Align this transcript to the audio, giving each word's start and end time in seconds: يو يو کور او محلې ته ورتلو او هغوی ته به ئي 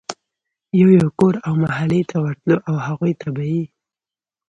يو 0.79 0.87
يو 0.99 1.07
کور 1.19 1.35
او 1.47 1.53
محلې 1.63 2.01
ته 2.09 2.15
ورتلو 2.23 2.57
او 2.67 2.75
هغوی 2.87 3.13
ته 3.21 3.27
به 3.35 3.43
ئي 3.51 3.63